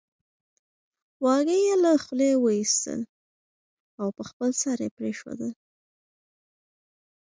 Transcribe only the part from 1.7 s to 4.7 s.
له خولې وېستل او په خپل